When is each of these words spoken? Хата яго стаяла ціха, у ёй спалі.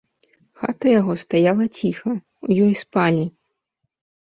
Хата 0.61 0.89
яго 0.99 1.13
стаяла 1.25 1.65
ціха, 1.77 2.11
у 2.49 2.51
ёй 2.65 2.73
спалі. 2.83 3.25